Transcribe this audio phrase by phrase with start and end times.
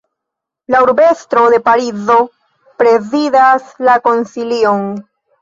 [0.75, 2.15] La urbestro de Parizo
[2.81, 4.83] prezidas la konsilion.